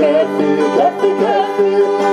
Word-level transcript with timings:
Kathy, 0.00 0.48
Kathy, 0.76 1.10
Kathy. 1.20 2.09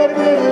get 0.00 0.16
me 0.16 0.49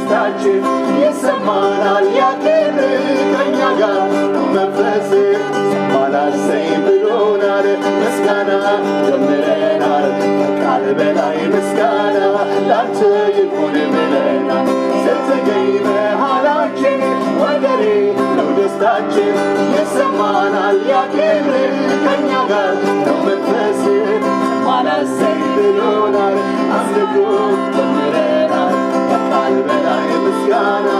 ደስታችን 0.00 0.64
ይሰማናል 1.00 2.04
ያክል 2.16 2.76
ከኛ 3.32 3.60
ጋር 3.80 3.96
መንፈስ 4.54 5.08
ባላሰኝ 5.92 6.68
ብሎናል 6.84 7.66
ምስጋና 7.96 8.50
ጀምረናል 9.06 10.06
ከቃል 10.40 10.84
በላይ 10.98 11.38
ምስጋና 11.54 12.16
ላንተ 12.70 13.00
ይሁን 13.38 13.76
ብለናል 13.94 14.68
ስትገኝ 15.04 15.68
መሃላችን 15.88 17.02
ወደሬ 17.42 17.82
ነው 18.38 18.50
ደስታችን 18.60 19.34
ይሰማናል 19.76 20.78
ያክል 20.92 21.50
ከኛ 22.06 22.32
ጋር 22.52 22.72
መንፈስ 23.26 23.82
ባላሰኝ 24.66 25.42
ብሎናል 25.56 26.38
አምልኮ 26.78 27.16
ጀምረናል 27.76 28.47
ከቃል 29.48 29.60
በላይ 29.68 30.10
ምስጋና 30.24 30.97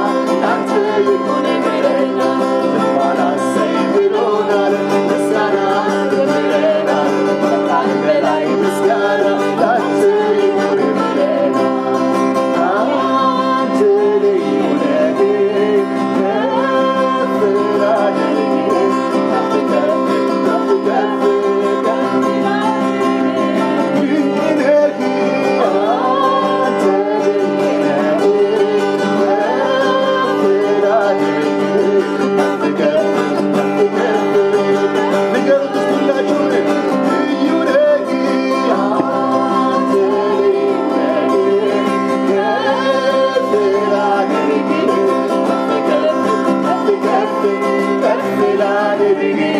living 49.09 49.39
in 49.39 49.58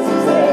Jesus 0.00 0.18
is 0.18 0.24
there. 0.24 0.49